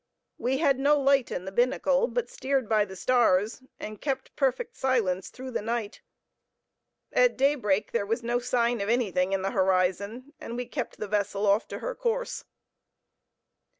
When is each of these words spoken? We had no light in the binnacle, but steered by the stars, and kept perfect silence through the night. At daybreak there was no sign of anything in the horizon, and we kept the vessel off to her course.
We 0.39 0.57
had 0.57 0.79
no 0.79 0.99
light 0.99 1.29
in 1.29 1.45
the 1.45 1.51
binnacle, 1.51 2.07
but 2.07 2.27
steered 2.27 2.67
by 2.67 2.85
the 2.85 2.95
stars, 2.95 3.61
and 3.79 4.01
kept 4.01 4.35
perfect 4.35 4.75
silence 4.75 5.29
through 5.29 5.51
the 5.51 5.61
night. 5.61 6.01
At 7.13 7.37
daybreak 7.37 7.91
there 7.91 8.07
was 8.07 8.23
no 8.23 8.39
sign 8.39 8.81
of 8.81 8.89
anything 8.89 9.31
in 9.31 9.43
the 9.43 9.51
horizon, 9.51 10.33
and 10.39 10.57
we 10.57 10.65
kept 10.65 10.97
the 10.97 11.07
vessel 11.07 11.45
off 11.45 11.67
to 11.67 11.77
her 11.77 11.93
course. 11.93 12.45